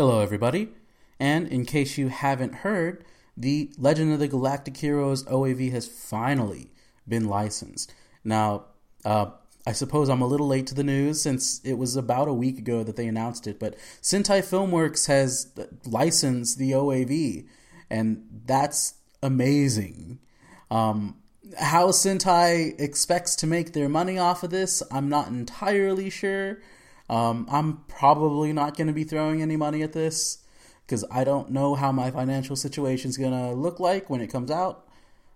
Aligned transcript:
Hello, 0.00 0.20
everybody. 0.20 0.68
And 1.18 1.48
in 1.48 1.64
case 1.64 1.98
you 1.98 2.06
haven't 2.06 2.54
heard, 2.62 3.04
the 3.36 3.68
Legend 3.76 4.12
of 4.12 4.20
the 4.20 4.28
Galactic 4.28 4.76
Heroes 4.76 5.24
OAV 5.24 5.72
has 5.72 5.88
finally 5.88 6.70
been 7.08 7.26
licensed. 7.26 7.92
Now, 8.22 8.66
uh, 9.04 9.30
I 9.66 9.72
suppose 9.72 10.08
I'm 10.08 10.22
a 10.22 10.26
little 10.28 10.46
late 10.46 10.68
to 10.68 10.74
the 10.76 10.84
news 10.84 11.20
since 11.20 11.60
it 11.64 11.72
was 11.72 11.96
about 11.96 12.28
a 12.28 12.32
week 12.32 12.58
ago 12.58 12.84
that 12.84 12.94
they 12.94 13.08
announced 13.08 13.48
it, 13.48 13.58
but 13.58 13.74
Sentai 14.00 14.38
Filmworks 14.38 15.08
has 15.08 15.52
licensed 15.84 16.58
the 16.58 16.70
OAV, 16.70 17.48
and 17.90 18.24
that's 18.46 18.94
amazing. 19.20 20.20
Um, 20.70 21.16
how 21.58 21.88
Sentai 21.88 22.80
expects 22.80 23.34
to 23.34 23.48
make 23.48 23.72
their 23.72 23.88
money 23.88 24.16
off 24.16 24.44
of 24.44 24.50
this, 24.50 24.80
I'm 24.92 25.08
not 25.08 25.26
entirely 25.26 26.08
sure. 26.08 26.58
Um, 27.08 27.46
I'm 27.50 27.84
probably 27.88 28.52
not 28.52 28.76
going 28.76 28.86
to 28.86 28.92
be 28.92 29.04
throwing 29.04 29.40
any 29.40 29.56
money 29.56 29.82
at 29.82 29.92
this 29.92 30.38
because 30.84 31.04
I 31.10 31.24
don't 31.24 31.50
know 31.50 31.74
how 31.74 31.92
my 31.92 32.10
financial 32.10 32.56
situation 32.56 33.10
is 33.10 33.18
going 33.18 33.32
to 33.32 33.52
look 33.52 33.78
like 33.78 34.08
when 34.08 34.20
it 34.20 34.28
comes 34.32 34.50
out. 34.50 34.86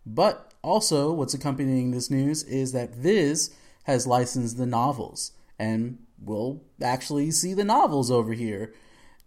But 0.05 0.53
also, 0.63 1.13
what's 1.13 1.35
accompanying 1.35 1.91
this 1.91 2.11
news 2.11 2.43
is 2.45 2.73
that 2.73 2.95
Viz 2.95 3.55
has 3.85 4.07
licensed 4.07 4.59
the 4.59 4.67
novels, 4.67 5.33
and 5.59 5.99
we'll 6.21 6.63
actually 6.83 7.31
see 7.31 7.55
the 7.55 7.65
novels 7.65 8.11
over 8.11 8.33
here. 8.33 8.73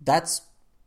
That's 0.01 0.41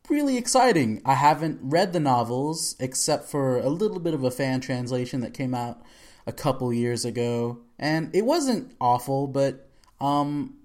really 0.09 0.37
exciting. 0.37 1.03
I 1.05 1.15
haven't 1.15 1.61
read 1.63 1.93
the 1.93 2.01
novels 2.01 2.77
except 2.81 3.29
for 3.29 3.59
a 3.59 3.69
little 3.69 4.01
bit 4.01 4.15
of 4.15 4.25
a 4.25 4.31
fan 4.31 4.61
translation 4.61 5.21
that 5.21 5.35
came 5.35 5.55
out 5.55 5.83
a 6.27 6.33
couple 6.33 6.73
years 6.73 7.05
ago, 7.05 7.61
and 7.79 8.15
it 8.15 8.25
wasn't 8.25 8.75
awful, 8.81 9.27
but 9.27 9.69
um, 10.01 10.58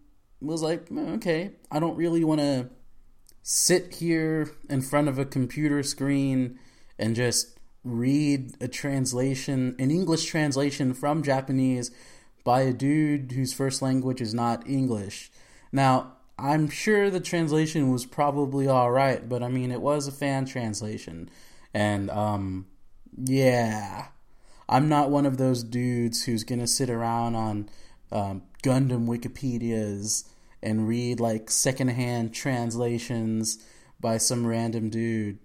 was 0.44 0.62
like, 0.62 0.92
okay, 0.92 1.52
I 1.72 1.80
don't 1.80 1.96
really 1.96 2.24
want 2.24 2.42
to 2.42 2.70
sit 3.42 3.96
here 3.96 4.52
in 4.70 4.82
front 4.82 5.08
of 5.08 5.20
a 5.20 5.26
computer 5.26 5.84
screen 5.84 6.60
and 6.98 7.16
just 7.16 7.60
read 7.84 8.54
a 8.62 8.68
translation, 8.68 9.76
an 9.80 9.92
English 9.92 10.26
translation 10.26 10.94
from 10.94 11.24
Japanese 11.24 11.92
by 12.44 12.62
a 12.62 12.74
dude 12.74 13.32
whose 13.34 13.54
first 13.54 13.82
language 13.82 14.22
is 14.22 14.34
not 14.34 14.68
English. 14.68 15.32
Now, 15.72 16.14
I'm 16.38 16.70
sure 16.70 17.10
the 17.10 17.20
translation 17.20 17.92
was 17.92 18.06
probably 18.06 18.68
all 18.68 18.92
right, 18.92 19.28
but 19.28 19.44
I 19.44 19.50
mean, 19.50 19.72
it 19.72 19.82
was 19.82 20.08
a 20.08 20.12
fan 20.12 20.46
translation. 20.46 21.30
And, 21.74 22.10
um, 22.10 22.68
yeah. 23.18 24.08
I'm 24.70 24.90
not 24.90 25.10
one 25.10 25.26
of 25.26 25.38
those 25.38 25.64
dudes 25.64 26.24
who's 26.24 26.44
gonna 26.44 26.68
sit 26.68 26.90
around 26.90 27.36
on 27.36 27.70
um, 28.12 28.44
Gundam 28.64 29.08
Wikipedias 29.08 30.24
and 30.64 30.88
read 30.88 31.20
like 31.20 31.50
secondhand 31.50 32.34
translations 32.34 33.64
by 34.00 34.18
some 34.18 34.48
random 34.48 34.90
dude. 34.90 35.40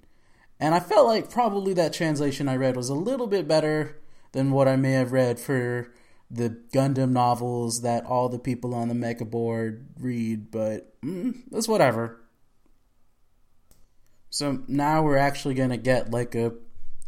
And 0.61 0.75
I 0.75 0.81
felt 0.81 1.07
like 1.07 1.31
probably 1.31 1.73
that 1.75 1.93
translation 1.93 2.49
I 2.49 2.57
read 2.57 2.77
was 2.77 2.89
a 2.89 2.95
little 2.95 3.27
bit 3.27 3.47
better 3.47 4.01
than 4.33 4.51
what 4.51 4.69
I 4.69 4.77
may 4.77 4.93
have 4.93 5.13
read 5.13 5.39
for 5.39 5.93
the 6.31 6.51
Gundam 6.73 7.11
novels 7.11 7.83
that 7.83 8.05
all 8.05 8.29
the 8.29 8.39
people 8.39 8.75
on 8.75 8.89
the 8.89 8.95
Mega 8.95 9.25
Board 9.25 9.87
read, 9.99 10.51
but 10.51 11.01
mm, 11.01 11.39
that's 11.51 11.69
whatever. 11.69 12.21
So 14.31 14.63
now 14.69 15.03
we're 15.03 15.17
actually 15.17 15.55
going 15.55 15.71
to 15.71 15.79
get 15.79 16.11
like 16.11 16.35
a 16.35 16.53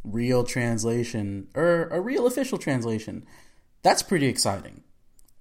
real 0.05 0.45
translation 0.45 1.49
or 1.55 1.89
a 1.89 2.01
real 2.01 2.27
official 2.27 2.57
translation. 2.57 3.27
That's 3.83 4.03
pretty 4.03 4.27
exciting. 4.27 4.85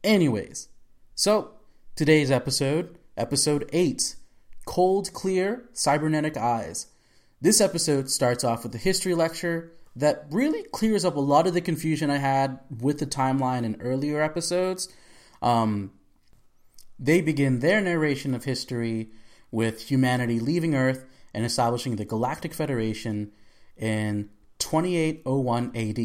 Anyways, 0.03 0.67
so 1.15 1.51
today's 2.00 2.31
episode, 2.31 2.97
episode 3.17 3.69
8 3.73 4.16
Cold 4.66 5.11
Clear 5.11 5.66
Cybernetic 5.73 6.38
Eyes. 6.38 6.88
This 7.42 7.59
episode 7.59 8.09
starts 8.09 8.45
off 8.45 8.64
with 8.64 8.73
a 8.73 8.78
history 8.78 9.14
lecture 9.14 9.73
that 9.97 10.25
really 10.31 10.64
clears 10.72 11.03
up 11.03 11.17
a 11.17 11.20
lot 11.20 11.45
of 11.45 11.53
the 11.53 11.59
confusion 11.59 12.09
I 12.09 12.20
had 12.20 12.61
with 12.80 13.00
the 13.00 13.05
timeline 13.05 13.65
in 13.65 13.82
earlier 13.82 14.21
episodes. 14.21 14.88
Um, 15.42 15.92
they 16.98 17.20
begin 17.20 17.59
their 17.59 17.82
narration 17.82 18.33
of 18.33 18.45
history 18.45 19.09
with 19.52 19.89
humanity 19.89 20.39
leaving 20.39 20.76
Earth 20.76 21.04
and 21.33 21.43
establishing 21.43 21.98
the 21.98 22.05
Galactic 22.05 22.54
Federation 22.54 23.33
in 23.76 24.30
2801 24.59 25.76
AD 25.76 25.99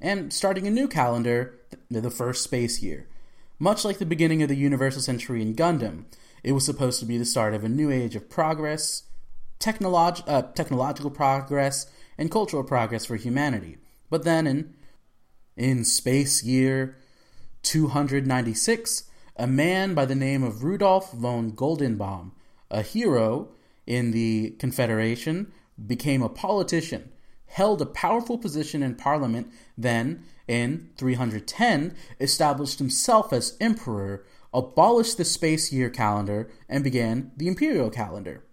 and 0.00 0.32
starting 0.32 0.66
a 0.66 0.72
new 0.72 0.88
calendar, 0.88 1.60
the 1.88 2.10
first 2.10 2.42
space 2.42 2.82
year. 2.82 3.06
Much 3.58 3.84
like 3.84 3.98
the 3.98 4.06
beginning 4.06 4.42
of 4.42 4.48
the 4.48 4.56
Universal 4.56 5.02
Century 5.02 5.40
in 5.40 5.54
Gundam, 5.54 6.04
it 6.42 6.52
was 6.52 6.64
supposed 6.64 7.00
to 7.00 7.06
be 7.06 7.16
the 7.16 7.24
start 7.24 7.54
of 7.54 7.64
a 7.64 7.68
new 7.68 7.90
age 7.90 8.14
of 8.14 8.28
progress, 8.28 9.04
technolog- 9.58 10.22
uh, 10.26 10.42
technological 10.52 11.10
progress, 11.10 11.90
and 12.18 12.30
cultural 12.30 12.62
progress 12.62 13.06
for 13.06 13.16
humanity. 13.16 13.78
But 14.10 14.24
then 14.24 14.46
in, 14.46 14.74
in 15.56 15.84
space 15.84 16.44
year 16.44 16.96
296, 17.62 19.04
a 19.36 19.46
man 19.46 19.94
by 19.94 20.04
the 20.04 20.14
name 20.14 20.42
of 20.42 20.62
Rudolf 20.62 21.12
von 21.12 21.52
Goldenbaum, 21.52 22.32
a 22.70 22.82
hero 22.82 23.48
in 23.86 24.10
the 24.10 24.50
Confederation, 24.58 25.52
became 25.84 26.22
a 26.22 26.28
politician, 26.28 27.10
held 27.46 27.80
a 27.80 27.86
powerful 27.86 28.38
position 28.38 28.82
in 28.82 28.94
parliament, 28.94 29.50
then, 29.76 30.24
in 30.48 30.90
310, 30.96 31.96
established 32.20 32.78
himself 32.78 33.32
as 33.32 33.56
emperor, 33.60 34.24
abolished 34.52 35.16
the 35.16 35.24
space 35.24 35.72
year 35.72 35.90
calendar, 35.90 36.50
and 36.68 36.84
began 36.84 37.32
the 37.36 37.48
imperial 37.48 37.90
calendar. 37.90 38.44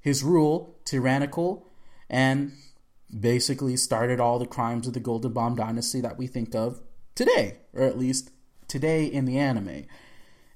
His 0.00 0.22
rule, 0.22 0.78
tyrannical, 0.84 1.66
and 2.08 2.52
basically 3.18 3.76
started 3.76 4.20
all 4.20 4.38
the 4.38 4.46
crimes 4.46 4.86
of 4.86 4.94
the 4.94 5.00
Golden 5.00 5.32
Goldenbaum 5.32 5.56
dynasty 5.56 6.00
that 6.00 6.18
we 6.18 6.26
think 6.26 6.54
of 6.54 6.80
today, 7.14 7.58
or 7.72 7.82
at 7.82 7.98
least 7.98 8.30
today 8.68 9.04
in 9.04 9.24
the 9.24 9.38
anime. 9.38 9.84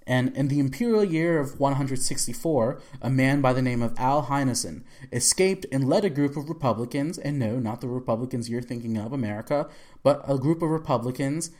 And 0.06 0.36
in 0.36 0.48
the 0.48 0.60
imperial 0.60 1.02
year 1.02 1.38
of 1.38 1.58
164, 1.58 2.80
a 3.00 3.10
man 3.10 3.40
by 3.40 3.52
the 3.52 3.62
name 3.62 3.80
of 3.80 3.98
Al 3.98 4.24
Heinessen 4.24 4.84
escaped 5.10 5.64
and 5.72 5.88
led 5.88 6.04
a 6.04 6.10
group 6.10 6.36
of 6.36 6.48
Republicans, 6.48 7.16
and 7.16 7.38
no, 7.38 7.58
not 7.58 7.80
the 7.80 7.88
Republicans 7.88 8.50
you're 8.50 8.60
thinking 8.60 8.98
of, 8.98 9.12
America, 9.12 9.68
but 10.02 10.22
a 10.28 10.36
group 10.36 10.60
of 10.60 10.68
Republicans, 10.68 11.50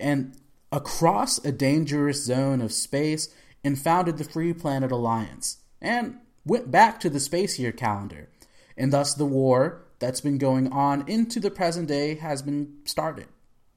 and 0.00 0.34
across 0.72 1.44
a 1.44 1.52
dangerous 1.52 2.24
zone 2.24 2.60
of 2.60 2.72
space 2.72 3.34
and 3.62 3.78
founded 3.78 4.16
the 4.16 4.24
Free 4.24 4.54
Planet 4.54 4.90
Alliance, 4.90 5.58
and 5.80 6.18
went 6.46 6.70
back 6.70 7.00
to 7.00 7.10
the 7.10 7.20
space 7.20 7.58
year 7.58 7.72
calendar. 7.72 8.30
And 8.76 8.92
thus 8.92 9.12
the 9.12 9.26
war 9.26 9.84
that's 9.98 10.22
been 10.22 10.38
going 10.38 10.72
on 10.72 11.06
into 11.06 11.38
the 11.38 11.50
present 11.50 11.88
day 11.88 12.14
has 12.14 12.40
been 12.40 12.78
started. 12.84 13.26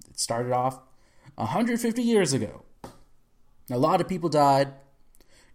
It 0.09 0.17
started 0.17 0.53
off 0.53 0.79
150 1.35 2.01
years 2.01 2.31
ago. 2.31 2.63
A 3.69 3.78
lot 3.78 4.01
of 4.01 4.09
people 4.09 4.29
died. 4.29 4.74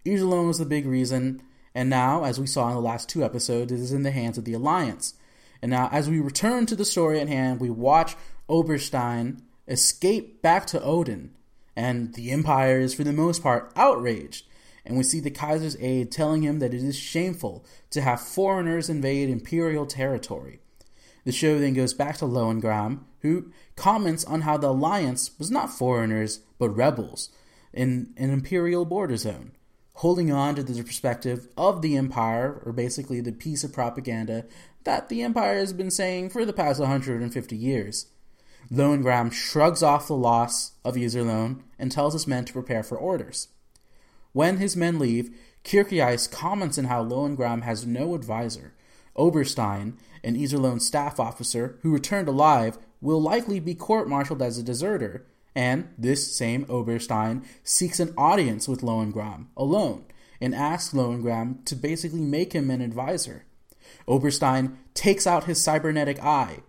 Iserlohn 0.04 0.46
was 0.46 0.58
the 0.58 0.64
big 0.64 0.86
reason, 0.86 1.42
and 1.74 1.91
now, 1.91 2.24
as 2.24 2.41
we 2.41 2.46
saw 2.46 2.69
in 2.69 2.74
the 2.74 2.80
last 2.80 3.08
two 3.08 3.22
episodes, 3.22 3.70
it 3.70 3.78
is 3.78 3.92
in 3.92 4.02
the 4.02 4.10
hands 4.10 4.38
of 4.38 4.44
the 4.44 4.54
Alliance. 4.54 5.14
And 5.60 5.70
now, 5.70 5.88
as 5.92 6.08
we 6.08 6.20
return 6.20 6.66
to 6.66 6.76
the 6.76 6.84
story 6.84 7.20
at 7.20 7.28
hand, 7.28 7.60
we 7.60 7.69
watch 7.69 8.16
Oberstein 8.48 9.42
escape 9.66 10.41
back 10.41 10.66
to 10.69 10.82
Odin, 10.82 11.34
and 11.76 12.14
the 12.14 12.30
Empire 12.30 12.80
is, 12.80 12.94
for 12.94 13.04
the 13.04 13.12
most 13.12 13.42
part, 13.42 13.70
outraged. 13.76 14.46
And 14.86 14.96
we 14.96 15.02
see 15.02 15.20
the 15.20 15.30
Kaiser's 15.30 15.76
aide 15.80 16.10
telling 16.10 16.42
him 16.42 16.60
that 16.60 16.72
it 16.72 16.82
is 16.82 16.96
shameful 16.96 17.66
to 17.90 18.00
have 18.00 18.22
foreigners 18.22 18.88
invade 18.88 19.28
imperial 19.28 19.84
territory. 19.84 20.60
The 21.25 21.32
show 21.32 21.58
then 21.58 21.75
goes 21.75 21.92
back 21.92 22.16
to 22.19 22.25
Lohengram, 22.25 23.00
who 23.20 23.52
comments 23.76 24.25
on 24.25 24.42
how 24.42 24.56
the 24.56 24.69
Alliance 24.69 25.32
was 25.38 25.50
not 25.50 25.69
foreigners, 25.69 26.40
but 26.58 26.70
rebels 26.70 27.28
in 27.72 28.12
an 28.16 28.30
imperial 28.30 28.84
border 28.84 29.16
zone, 29.16 29.52
holding 29.94 30.32
on 30.32 30.54
to 30.54 30.62
the 30.62 30.82
perspective 30.82 31.48
of 31.56 31.82
the 31.82 31.96
Empire, 31.96 32.62
or 32.64 32.72
basically 32.72 33.20
the 33.20 33.32
piece 33.32 33.64
of 33.64 33.72
propaganda 33.72 34.44
that 34.84 35.08
the 35.08 35.22
Empire 35.22 35.56
has 35.58 35.72
been 35.72 35.90
saying 35.90 36.31
for 36.31 36.44
the 36.44 36.52
past 36.52 36.81
150 36.81 37.56
years. 37.56 38.06
Lohengram 38.72 39.32
shrugs 39.32 39.82
off 39.82 40.08
the 40.08 40.16
loss 40.16 40.72
of 40.84 40.94
Iserlohn 40.94 41.62
and 41.78 41.90
tells 41.90 42.12
his 42.12 42.26
men 42.26 42.44
to 42.44 42.52
prepare 42.52 42.82
for 42.82 42.96
orders. 42.96 43.48
When 44.32 44.58
his 44.58 44.76
men 44.76 44.98
leave, 44.98 45.34
Kircheis 45.64 46.31
comments 46.31 46.78
on 46.78 46.84
how 46.84 47.04
Lohengram 47.04 47.62
has 47.62 47.87
no 47.87 48.14
advisor. 48.14 48.75
Oberstein, 49.16 49.98
an 50.22 50.37
Iserlohn 50.37 50.81
staff 50.81 51.19
officer 51.19 51.78
who 51.82 51.93
returned 51.93 52.28
alive, 52.28 52.78
will 53.00 53.20
likely 53.20 53.60
be 53.60 53.75
court 53.75 54.08
martialed 54.08 54.43
as 54.43 54.58
a 54.58 54.62
deserter, 54.62 55.26
and 55.58 55.88
this 55.99 56.37
same 56.37 56.64
Oberstein 56.69 57.44
seeks 57.64 57.99
an 57.99 58.14
audience 58.16 58.69
with 58.69 58.81
Lohengram 58.81 59.46
alone 59.56 60.05
and 60.40 60.55
asks 60.55 60.94
Lohengram 60.94 61.64
to 61.64 61.75
basically 61.75 62.20
make 62.20 62.52
him 62.52 62.70
an 62.70 62.81
advisor. 62.81 63.44
Oberstein 64.06 64.78
takes 64.94 65.26
out 65.26 65.44
his 65.44 65.60
cybernetic 65.60 66.22
eye 66.22 66.60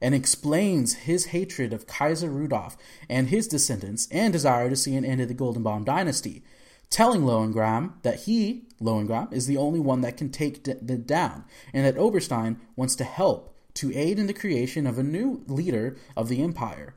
and 0.00 0.14
explains 0.14 0.94
his 1.04 1.26
hatred 1.26 1.74
of 1.74 1.86
Kaiser 1.86 2.30
Rudolf 2.30 2.78
and 3.10 3.28
his 3.28 3.46
descendants 3.46 4.08
and 4.10 4.32
desire 4.32 4.70
to 4.70 4.76
see 4.76 4.96
an 4.96 5.04
end 5.04 5.18
to 5.18 5.26
the 5.26 5.34
Goldenbaum 5.34 5.84
dynasty, 5.84 6.42
telling 6.88 7.20
Lohengram 7.20 7.92
that 8.04 8.20
he, 8.20 8.62
Lohengram, 8.80 9.30
is 9.34 9.48
the 9.48 9.58
only 9.58 9.80
one 9.80 10.00
that 10.00 10.16
can 10.16 10.30
take 10.30 10.66
it 10.66 11.06
down, 11.06 11.44
and 11.74 11.84
that 11.84 11.98
Oberstein 11.98 12.56
wants 12.74 12.96
to 12.96 13.04
help 13.04 13.54
to 13.74 13.94
aid 13.94 14.18
in 14.18 14.28
the 14.28 14.32
creation 14.32 14.86
of 14.86 14.98
a 14.98 15.02
new 15.02 15.44
leader 15.46 15.98
of 16.16 16.30
the 16.30 16.42
empire. 16.42 16.94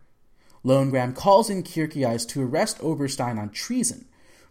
Lohengram 0.66 1.16
calls 1.16 1.50
in 1.50 1.64
Kircheis 1.64 2.28
to 2.30 2.42
arrest 2.42 2.80
Oberstein 2.82 3.38
on 3.38 3.50
treason. 3.50 4.06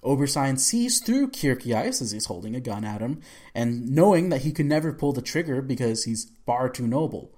Oberstein 0.05 0.59
sees 0.59 0.99
through 1.01 1.31
Kircheis 1.31 2.03
as 2.03 2.11
he's 2.11 2.27
holding 2.27 2.57
a 2.57 2.61
gun 2.61 2.85
at 2.85 3.01
him, 3.01 3.21
and 3.55 3.91
knowing 3.91 4.29
that 4.29 4.43
he 4.43 4.53
could 4.53 4.67
never 4.67 4.93
pull 4.93 5.13
the 5.13 5.23
trigger 5.23 5.63
because 5.63 6.05
he's 6.05 6.31
far 6.45 6.69
too 6.69 6.87
noble. 6.87 7.33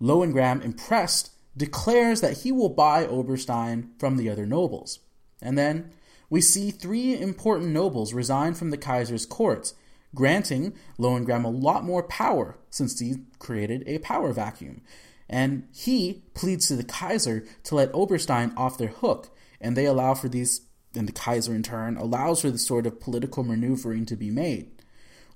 Lohengram, 0.00 0.64
impressed, 0.64 1.30
declares 1.56 2.20
that 2.20 2.38
he 2.38 2.52
will 2.52 2.68
buy 2.68 3.06
Oberstein 3.06 3.90
from 3.98 4.16
the 4.16 4.28
other 4.28 4.46
nobles. 4.46 5.00
And 5.40 5.56
then 5.56 5.90
we 6.28 6.40
see 6.40 6.70
three 6.70 7.18
important 7.18 7.70
nobles 7.70 8.14
resign 8.14 8.54
from 8.54 8.70
the 8.70 8.78
Kaiser's 8.78 9.26
courts, 9.26 9.74
granting 10.14 10.74
Lohengram 10.98 11.44
a 11.44 11.48
lot 11.48 11.84
more 11.84 12.02
power 12.02 12.56
since 12.70 12.98
he 12.98 13.16
created 13.38 13.84
a 13.86 13.98
power 13.98 14.32
vacuum. 14.32 14.82
And 15.28 15.68
he 15.74 16.24
pleads 16.34 16.68
to 16.68 16.76
the 16.76 16.84
Kaiser 16.84 17.44
to 17.64 17.74
let 17.74 17.94
Oberstein 17.94 18.52
off 18.56 18.78
their 18.78 18.88
hook, 18.88 19.30
and 19.60 19.76
they 19.76 19.86
allow 19.86 20.14
for 20.14 20.28
these, 20.28 20.62
and 20.94 21.08
the 21.08 21.12
Kaiser 21.12 21.54
in 21.54 21.62
turn 21.62 21.96
allows 21.96 22.40
for 22.40 22.50
this 22.50 22.66
sort 22.66 22.86
of 22.86 23.00
political 23.00 23.44
maneuvering 23.44 24.06
to 24.06 24.16
be 24.16 24.30
made. 24.30 24.70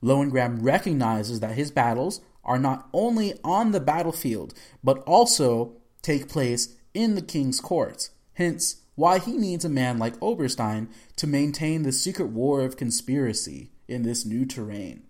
Lohengram 0.02 0.58
recognizes 0.60 1.40
that 1.40 1.54
his 1.54 1.70
battles 1.70 2.20
are 2.44 2.58
not 2.58 2.88
only 2.92 3.34
on 3.42 3.72
the 3.72 3.80
battlefield, 3.80 4.54
but 4.84 4.98
also 5.00 5.76
take 6.02 6.28
place 6.28 6.76
in 6.94 7.14
the 7.14 7.22
king's 7.22 7.60
courts. 7.60 8.10
Hence, 8.34 8.82
why 8.94 9.18
he 9.18 9.36
needs 9.36 9.64
a 9.64 9.68
man 9.68 9.98
like 9.98 10.20
Oberstein 10.22 10.88
to 11.16 11.26
maintain 11.26 11.82
the 11.82 11.92
secret 11.92 12.28
war 12.28 12.62
of 12.62 12.76
conspiracy 12.76 13.70
in 13.88 14.02
this 14.02 14.24
new 14.24 14.46
terrain. 14.46 15.04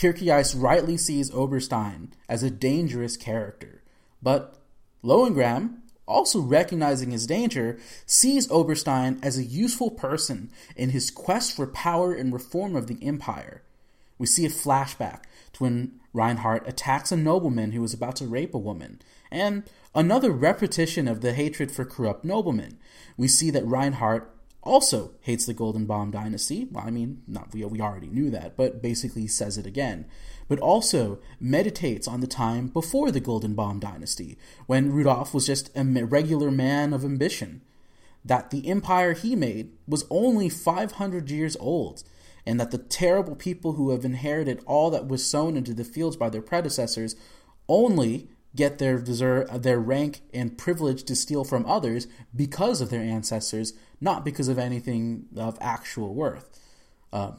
Kircheis 0.00 0.54
rightly 0.58 0.96
sees 0.96 1.30
Oberstein 1.30 2.14
as 2.26 2.42
a 2.42 2.50
dangerous 2.50 3.18
character, 3.18 3.82
but 4.22 4.56
Lohengram, 5.04 5.80
also 6.08 6.40
recognizing 6.40 7.10
his 7.10 7.26
danger, 7.26 7.78
sees 8.06 8.50
Oberstein 8.50 9.18
as 9.22 9.36
a 9.36 9.44
useful 9.44 9.90
person 9.90 10.50
in 10.74 10.88
his 10.88 11.10
quest 11.10 11.54
for 11.54 11.66
power 11.66 12.14
and 12.14 12.32
reform 12.32 12.76
of 12.76 12.86
the 12.86 12.96
empire. 13.02 13.60
We 14.16 14.24
see 14.24 14.46
a 14.46 14.48
flashback 14.48 15.24
to 15.52 15.62
when 15.62 16.00
Reinhard 16.14 16.66
attacks 16.66 17.12
a 17.12 17.16
nobleman 17.16 17.72
who 17.72 17.84
is 17.84 17.92
about 17.92 18.16
to 18.16 18.26
rape 18.26 18.54
a 18.54 18.58
woman, 18.58 19.02
and 19.30 19.64
another 19.94 20.30
repetition 20.30 21.08
of 21.08 21.20
the 21.20 21.34
hatred 21.34 21.70
for 21.70 21.84
corrupt 21.84 22.24
noblemen. 22.24 22.78
We 23.18 23.28
see 23.28 23.50
that 23.50 23.66
Reinhard 23.66 24.22
also 24.62 25.12
hates 25.20 25.46
the 25.46 25.54
Goldenbaum 25.54 26.10
dynasty. 26.10 26.68
Well, 26.70 26.84
I 26.86 26.90
mean, 26.90 27.22
not 27.26 27.52
we, 27.52 27.64
we 27.64 27.80
already 27.80 28.08
knew 28.08 28.30
that, 28.30 28.56
but 28.56 28.82
basically 28.82 29.26
says 29.26 29.56
it 29.56 29.66
again. 29.66 30.06
But 30.48 30.58
also 30.58 31.18
meditates 31.38 32.06
on 32.06 32.20
the 32.20 32.26
time 32.26 32.68
before 32.68 33.10
the 33.10 33.20
Goldenbaum 33.20 33.80
dynasty, 33.80 34.36
when 34.66 34.92
Rudolf 34.92 35.32
was 35.32 35.46
just 35.46 35.70
a 35.76 35.84
regular 35.84 36.50
man 36.50 36.92
of 36.92 37.04
ambition. 37.04 37.62
That 38.22 38.50
the 38.50 38.68
empire 38.68 39.14
he 39.14 39.34
made 39.34 39.72
was 39.88 40.04
only 40.10 40.50
500 40.50 41.30
years 41.30 41.56
old, 41.58 42.02
and 42.44 42.60
that 42.60 42.70
the 42.70 42.76
terrible 42.76 43.34
people 43.34 43.72
who 43.74 43.90
have 43.90 44.04
inherited 44.04 44.62
all 44.66 44.90
that 44.90 45.08
was 45.08 45.24
sown 45.24 45.56
into 45.56 45.72
the 45.72 45.84
fields 45.84 46.16
by 46.16 46.28
their 46.28 46.42
predecessors 46.42 47.16
only 47.66 48.28
get 48.54 48.78
their 48.78 48.98
deserve, 48.98 49.62
their 49.62 49.78
rank 49.78 50.22
and 50.34 50.58
privilege 50.58 51.04
to 51.04 51.14
steal 51.14 51.44
from 51.44 51.66
others 51.66 52.06
because 52.34 52.80
of 52.80 52.90
their 52.90 53.02
ancestors, 53.02 53.72
not 54.00 54.24
because 54.24 54.48
of 54.48 54.58
anything 54.58 55.26
of 55.36 55.56
actual 55.60 56.14
worth. 56.14 56.58
Uh, 57.12 57.32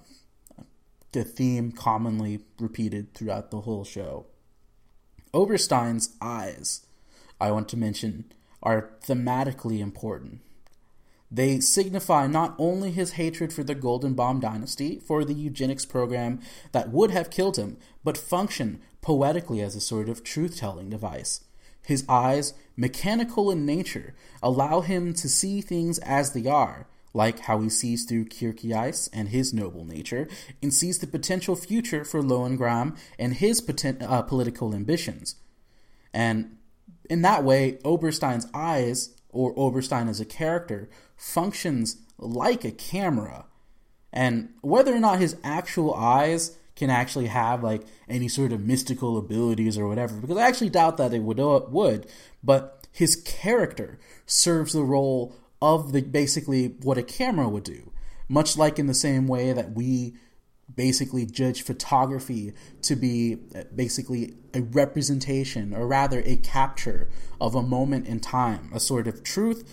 the 1.11 1.23
theme 1.23 1.71
commonly 1.71 2.39
repeated 2.59 3.13
throughout 3.13 3.51
the 3.51 3.61
whole 3.61 3.83
show. 3.83 4.27
Oberstein's 5.33 6.15
eyes, 6.21 6.85
I 7.39 7.51
want 7.51 7.67
to 7.69 7.77
mention, 7.77 8.31
are 8.63 8.91
thematically 9.05 9.79
important. 9.79 10.41
They 11.31 11.61
signify 11.61 12.27
not 12.27 12.55
only 12.57 12.91
his 12.91 13.13
hatred 13.13 13.53
for 13.53 13.63
the 13.63 13.75
Goldenbaum 13.75 14.41
dynasty, 14.41 14.99
for 14.99 15.23
the 15.23 15.33
eugenics 15.33 15.85
program 15.85 16.41
that 16.73 16.89
would 16.89 17.11
have 17.11 17.29
killed 17.29 17.57
him, 17.57 17.77
but 18.03 18.17
function 18.17 18.81
poetically 19.01 19.61
as 19.61 19.75
a 19.75 19.81
sort 19.81 20.09
of 20.09 20.23
truth 20.23 20.57
telling 20.57 20.89
device. 20.89 21.41
His 21.85 22.05
eyes, 22.09 22.53
mechanical 22.75 23.49
in 23.49 23.65
nature, 23.65 24.13
allow 24.43 24.81
him 24.81 25.13
to 25.15 25.29
see 25.29 25.61
things 25.61 25.99
as 25.99 26.33
they 26.33 26.47
are, 26.47 26.87
like 27.13 27.39
how 27.39 27.59
he 27.61 27.69
sees 27.69 28.05
through 28.05 28.25
Kircheis 28.25 29.09
and 29.11 29.29
his 29.29 29.53
noble 29.53 29.85
nature, 29.85 30.27
and 30.61 30.73
sees 30.73 30.99
the 30.99 31.07
potential 31.07 31.55
future 31.55 32.03
for 32.03 32.21
Lohengram 32.21 32.97
and 33.17 33.35
his 33.35 33.61
poten- 33.61 34.03
uh, 34.03 34.21
political 34.21 34.75
ambitions. 34.75 35.35
And 36.13 36.57
in 37.09 37.21
that 37.23 37.43
way, 37.43 37.79
Oberstein's 37.83 38.47
eyes, 38.53 39.15
or 39.31 39.53
Oberstein 39.57 40.07
as 40.07 40.19
a 40.19 40.25
character, 40.25 40.89
functions 41.15 41.97
like 42.17 42.63
a 42.63 42.71
camera. 42.71 43.45
And 44.13 44.49
whether 44.61 44.93
or 44.93 44.99
not 44.99 45.19
his 45.19 45.37
actual 45.43 45.93
eyes 45.93 46.57
can 46.75 46.89
actually 46.89 47.27
have 47.27 47.63
like 47.63 47.83
any 48.09 48.27
sort 48.27 48.51
of 48.51 48.65
mystical 48.65 49.17
abilities 49.17 49.77
or 49.77 49.87
whatever, 49.87 50.15
because 50.15 50.37
I 50.37 50.47
actually 50.47 50.69
doubt 50.69 50.97
that 50.97 51.13
it 51.13 51.19
would 51.19 51.39
uh, 51.39 51.61
would, 51.69 52.07
but 52.43 52.87
his 52.91 53.15
character 53.15 53.99
serves 54.25 54.73
the 54.73 54.83
role 54.83 55.35
of 55.61 55.93
the 55.93 56.01
basically 56.01 56.75
what 56.81 56.97
a 56.97 57.03
camera 57.03 57.47
would 57.47 57.63
do, 57.63 57.91
much 58.27 58.57
like 58.57 58.79
in 58.79 58.87
the 58.87 58.93
same 58.93 59.27
way 59.27 59.53
that 59.53 59.73
we 59.73 60.15
basically 60.75 61.25
judge 61.25 61.63
photography 61.63 62.53
to 62.81 62.95
be 62.95 63.37
uh, 63.55 63.63
basically 63.75 64.35
a 64.53 64.61
representation 64.61 65.73
or 65.73 65.87
rather 65.87 66.21
a 66.25 66.37
capture 66.37 67.09
of 67.39 67.55
a 67.55 67.61
moment 67.61 68.07
in 68.07 68.19
time, 68.19 68.69
a 68.73 68.79
sort 68.79 69.07
of 69.07 69.23
truth 69.23 69.67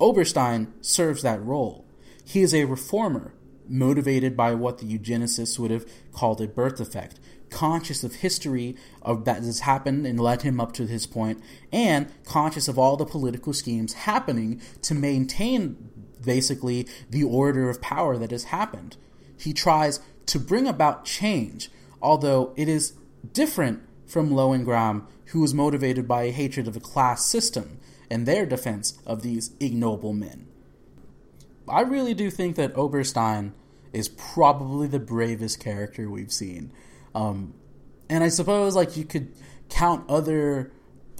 Oberstein 0.00 0.72
serves 0.80 1.22
that 1.22 1.42
role. 1.42 1.86
He 2.24 2.42
is 2.42 2.54
a 2.54 2.64
reformer, 2.64 3.34
motivated 3.68 4.36
by 4.36 4.54
what 4.54 4.78
the 4.78 4.98
eugenicists 4.98 5.58
would 5.58 5.70
have 5.70 5.86
called 6.12 6.40
a 6.40 6.46
birth 6.46 6.80
effect, 6.80 7.18
conscious 7.50 8.04
of 8.04 8.16
history 8.16 8.76
of 9.02 9.24
that 9.24 9.42
has 9.42 9.60
happened 9.60 10.06
and 10.06 10.20
led 10.20 10.42
him 10.42 10.60
up 10.60 10.72
to 10.72 10.84
this 10.84 11.06
point, 11.06 11.42
and 11.72 12.12
conscious 12.24 12.68
of 12.68 12.78
all 12.78 12.96
the 12.96 13.06
political 13.06 13.52
schemes 13.52 13.94
happening 13.94 14.60
to 14.82 14.94
maintain 14.94 15.90
basically 16.24 16.86
the 17.08 17.22
order 17.22 17.70
of 17.70 17.80
power 17.80 18.18
that 18.18 18.30
has 18.32 18.44
happened. 18.44 18.96
He 19.38 19.52
tries 19.52 20.00
to 20.26 20.38
bring 20.38 20.66
about 20.66 21.04
change, 21.04 21.70
although 22.02 22.52
it 22.56 22.68
is 22.68 22.94
different 23.32 23.82
from 24.06 24.30
Lohengram, 24.30 25.06
who 25.26 25.40
was 25.40 25.54
motivated 25.54 26.06
by 26.06 26.24
a 26.24 26.32
hatred 26.32 26.68
of 26.68 26.76
a 26.76 26.80
class 26.80 27.24
system 27.24 27.78
and 28.10 28.26
their 28.26 28.46
defense 28.46 28.98
of 29.04 29.22
these 29.22 29.52
ignoble 29.58 30.12
men. 30.12 30.46
I 31.68 31.80
really 31.80 32.14
do 32.14 32.30
think 32.30 32.56
that 32.56 32.76
Oberstein 32.76 33.52
is 33.92 34.08
probably 34.08 34.86
the 34.86 35.00
bravest 35.00 35.58
character 35.58 36.08
we've 36.08 36.32
seen. 36.32 36.72
Um, 37.14 37.54
and 38.08 38.22
I 38.22 38.28
suppose 38.28 38.76
like 38.76 38.96
you 38.96 39.04
could 39.04 39.32
count 39.68 40.08
other 40.08 40.70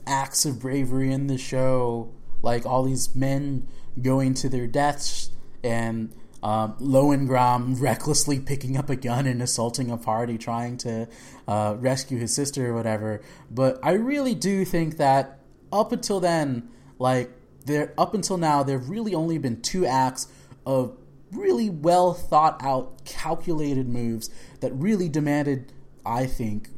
acts 0.07 0.45
of 0.45 0.61
bravery 0.61 1.13
in 1.13 1.27
the 1.27 1.39
show, 1.39 2.13
like 2.43 2.65
all 2.65 2.85
these 2.85 3.15
men 3.17 3.67
going 4.01 4.35
to 4.35 4.49
their 4.49 4.67
deaths 4.67 5.31
and 5.65 6.15
Lohengram 6.47 7.81
recklessly 7.81 8.39
picking 8.41 8.77
up 8.77 8.89
a 8.91 8.97
gun 8.97 9.27
and 9.27 9.43
assaulting 9.43 9.91
a 9.91 9.97
party, 9.97 10.39
trying 10.39 10.77
to 10.79 11.09
uh, 11.49 11.77
rescue 11.79 12.19
his 12.19 12.35
sister 12.35 12.71
or 12.71 12.75
whatever. 12.75 13.21
But 13.51 13.79
I 13.83 13.93
really 13.93 14.35
do 14.35 14.65
think 14.65 14.97
that 14.99 15.41
up 15.73 15.93
until 15.93 16.21
then, 16.21 16.69
like 16.99 17.31
there 17.65 17.93
up 17.99 18.15
until 18.15 18.39
now, 18.39 18.63
there've 18.63 18.89
really 18.89 19.15
only 19.15 19.39
been 19.39 19.61
two 19.61 19.87
acts 19.87 20.29
of 20.65 20.97
really 21.33 21.69
well 21.69 22.15
thought 22.15 22.63
out, 22.63 23.05
calculated 23.05 23.89
moves 23.89 24.31
that 24.61 24.73
really 24.73 25.09
demanded, 25.09 25.73
I 26.05 26.27
think, 26.27 26.69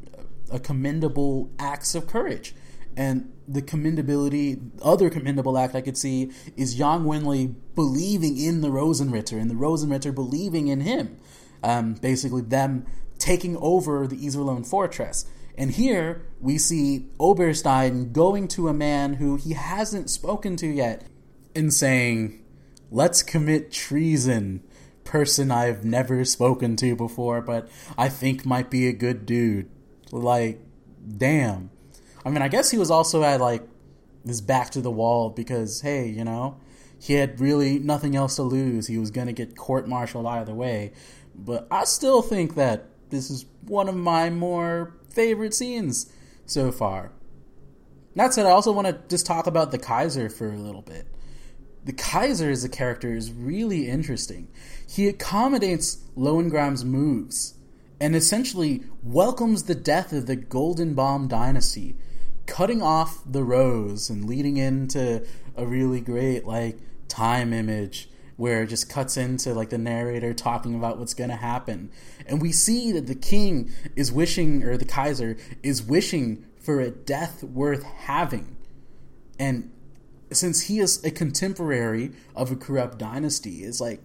a 0.51 0.59
commendable 0.59 1.51
acts 1.59 1.93
of 1.95 2.07
courage. 2.07 2.55
And 2.99 3.31
the 3.47 3.61
commendability, 3.61 4.59
other 4.81 5.09
commendable 5.09 5.57
act 5.57 5.73
I 5.73 5.79
could 5.79 5.97
see 5.97 6.33
is 6.57 6.77
Yang 6.77 7.05
Wenli 7.05 7.55
believing 7.73 8.37
in 8.37 8.59
the 8.59 8.67
Rosenritter 8.67 9.39
and 9.39 9.49
the 9.49 9.55
Rosenritter 9.55 10.13
believing 10.13 10.67
in 10.67 10.81
him. 10.81 11.17
Um, 11.63 11.93
basically, 11.93 12.41
them 12.41 12.85
taking 13.17 13.55
over 13.55 14.05
the 14.05 14.17
Iserlohn 14.17 14.67
fortress. 14.67 15.23
And 15.57 15.71
here 15.71 16.25
we 16.41 16.57
see 16.57 17.07
Oberstein 17.21 18.11
going 18.11 18.49
to 18.49 18.67
a 18.67 18.73
man 18.73 19.13
who 19.13 19.37
he 19.37 19.53
hasn't 19.53 20.09
spoken 20.09 20.57
to 20.57 20.67
yet 20.67 21.05
and 21.55 21.73
saying, 21.73 22.43
Let's 22.91 23.23
commit 23.23 23.71
treason. 23.71 24.61
Person 25.05 25.51
I've 25.51 25.85
never 25.85 26.25
spoken 26.25 26.75
to 26.75 26.97
before, 26.97 27.39
but 27.39 27.69
I 27.97 28.09
think 28.09 28.45
might 28.45 28.69
be 28.69 28.89
a 28.89 28.93
good 28.93 29.25
dude. 29.25 29.69
Like, 30.11 30.59
damn. 31.17 31.69
I 32.25 32.29
mean, 32.29 32.41
I 32.41 32.47
guess 32.47 32.69
he 32.71 32.77
was 32.77 32.91
also 32.91 33.23
at 33.23 33.39
like 33.39 33.63
his 34.25 34.41
back 34.41 34.71
to 34.71 34.81
the 34.81 34.91
wall 34.91 35.29
because, 35.29 35.81
hey, 35.81 36.07
you 36.07 36.23
know, 36.23 36.57
he 36.99 37.13
had 37.13 37.39
really 37.39 37.79
nothing 37.79 38.15
else 38.15 38.35
to 38.35 38.43
lose. 38.43 38.87
He 38.87 38.97
was 38.97 39.11
going 39.11 39.27
to 39.27 39.33
get 39.33 39.55
court 39.55 39.87
martialed 39.87 40.25
either 40.25 40.53
way. 40.53 40.91
But 41.33 41.67
I 41.71 41.85
still 41.85 42.21
think 42.21 42.55
that 42.55 42.85
this 43.09 43.29
is 43.29 43.45
one 43.65 43.87
of 43.87 43.95
my 43.95 44.29
more 44.29 44.93
favorite 45.09 45.53
scenes 45.53 46.11
so 46.45 46.71
far. 46.71 47.11
That 48.15 48.33
said, 48.33 48.45
I 48.45 48.51
also 48.51 48.71
want 48.71 48.87
to 48.87 48.99
just 49.07 49.25
talk 49.25 49.47
about 49.47 49.71
the 49.71 49.77
Kaiser 49.77 50.29
for 50.29 50.51
a 50.51 50.57
little 50.57 50.81
bit. 50.81 51.07
The 51.85 51.93
Kaiser 51.93 52.49
as 52.49 52.65
a 52.65 52.69
character 52.69 53.15
is 53.15 53.31
really 53.31 53.87
interesting. 53.87 54.49
He 54.87 55.07
accommodates 55.07 55.99
Lohengram's 56.17 56.83
moves 56.83 57.55
and 57.99 58.15
essentially 58.15 58.83
welcomes 59.03 59.63
the 59.63 59.75
death 59.75 60.11
of 60.11 60.25
the 60.25 60.37
Goldenbaum 60.37 61.29
dynasty, 61.29 61.95
cutting 62.49 62.81
off 62.81 63.21
the 63.25 63.43
rose 63.43 64.09
and 64.09 64.25
leading 64.25 64.57
into 64.57 65.23
a 65.55 65.65
really 65.65 66.01
great 66.01 66.45
like 66.45 66.79
time 67.07 67.53
image 67.53 68.09
where 68.37 68.63
it 68.63 68.67
just 68.67 68.89
cuts 68.89 69.17
into 69.17 69.53
like 69.53 69.69
the 69.69 69.77
narrator 69.77 70.33
talking 70.33 70.73
about 70.73 70.97
what's 70.97 71.13
going 71.13 71.29
to 71.29 71.35
happen. 71.35 71.91
And 72.25 72.41
we 72.41 72.51
see 72.51 72.91
that 72.93 73.05
the 73.05 73.15
king 73.15 73.71
is 73.95 74.11
wishing 74.11 74.63
or 74.63 74.77
the 74.77 74.85
Kaiser 74.85 75.37
is 75.61 75.83
wishing 75.83 76.45
for 76.59 76.79
a 76.79 76.89
death 76.89 77.43
worth 77.43 77.83
having. 77.83 78.57
And 79.37 79.71
since 80.31 80.63
he 80.63 80.79
is 80.79 81.03
a 81.03 81.11
contemporary 81.11 82.13
of 82.35 82.51
a 82.51 82.55
corrupt 82.55 82.97
dynasty, 82.97 83.63
is 83.63 83.79
like 83.79 84.01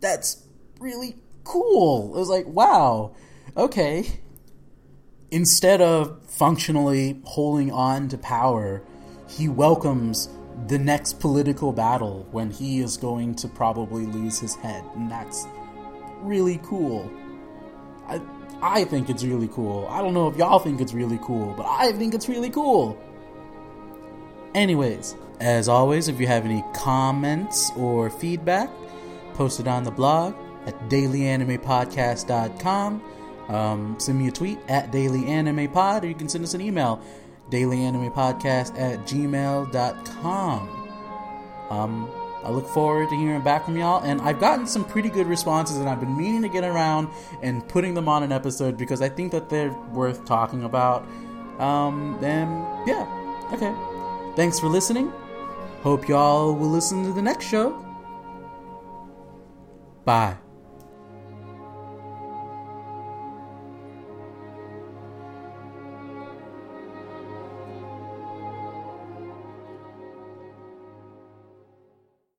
that's 0.00 0.44
really 0.80 1.16
cool. 1.44 2.14
It 2.16 2.18
was 2.18 2.28
like, 2.28 2.46
wow, 2.46 3.14
okay. 3.56 4.20
Instead 5.30 5.82
of 5.82 6.18
functionally 6.26 7.20
holding 7.24 7.70
on 7.70 8.08
to 8.08 8.18
power, 8.18 8.82
he 9.28 9.48
welcomes 9.48 10.28
the 10.66 10.78
next 10.78 11.20
political 11.20 11.72
battle 11.72 12.26
when 12.30 12.50
he 12.50 12.80
is 12.80 12.96
going 12.96 13.34
to 13.34 13.46
probably 13.46 14.06
lose 14.06 14.38
his 14.38 14.54
head. 14.56 14.82
And 14.96 15.10
that's 15.10 15.46
really 16.20 16.58
cool. 16.64 17.10
I, 18.06 18.20
I 18.62 18.84
think 18.84 19.10
it's 19.10 19.22
really 19.22 19.48
cool. 19.48 19.86
I 19.90 20.00
don't 20.00 20.14
know 20.14 20.28
if 20.28 20.36
y'all 20.36 20.58
think 20.58 20.80
it's 20.80 20.94
really 20.94 21.18
cool, 21.22 21.52
but 21.56 21.66
I 21.66 21.92
think 21.92 22.14
it's 22.14 22.28
really 22.28 22.50
cool. 22.50 22.98
Anyways, 24.54 25.14
as 25.40 25.68
always, 25.68 26.08
if 26.08 26.18
you 26.18 26.26
have 26.26 26.46
any 26.46 26.64
comments 26.74 27.70
or 27.76 28.10
feedback, 28.10 28.68
post 29.34 29.60
it 29.60 29.68
on 29.68 29.84
the 29.84 29.90
blog 29.90 30.34
at 30.66 30.74
dailyanimePodcast.com. 30.88 33.02
Um, 33.48 33.96
send 33.98 34.18
me 34.18 34.28
a 34.28 34.32
tweet 34.32 34.58
at 34.68 34.90
Daily 34.90 35.26
Anime 35.26 35.68
Pod, 35.68 36.04
or 36.04 36.08
you 36.08 36.14
can 36.14 36.28
send 36.28 36.44
us 36.44 36.54
an 36.54 36.60
email, 36.60 37.02
dailyanimePodcast 37.50 38.78
at 38.78 39.00
gmail.com. 39.06 40.68
Um, 41.70 42.10
I 42.44 42.50
look 42.50 42.68
forward 42.68 43.08
to 43.08 43.16
hearing 43.16 43.42
back 43.42 43.64
from 43.64 43.76
y'all, 43.76 44.02
and 44.02 44.20
I've 44.20 44.38
gotten 44.38 44.66
some 44.66 44.84
pretty 44.84 45.08
good 45.08 45.26
responses, 45.26 45.78
and 45.78 45.88
I've 45.88 46.00
been 46.00 46.16
meaning 46.16 46.42
to 46.42 46.48
get 46.48 46.64
around 46.64 47.08
and 47.42 47.66
putting 47.68 47.94
them 47.94 48.08
on 48.08 48.22
an 48.22 48.32
episode 48.32 48.76
because 48.76 49.02
I 49.02 49.08
think 49.08 49.32
that 49.32 49.48
they're 49.48 49.72
worth 49.92 50.24
talking 50.24 50.64
about. 50.64 51.06
Um, 51.58 52.18
and 52.22 52.86
yeah, 52.86 53.06
okay. 53.52 53.74
Thanks 54.36 54.60
for 54.60 54.68
listening. 54.68 55.12
Hope 55.82 56.08
y'all 56.08 56.54
will 56.54 56.70
listen 56.70 57.04
to 57.04 57.12
the 57.12 57.22
next 57.22 57.46
show. 57.46 57.84
Bye. 60.04 60.47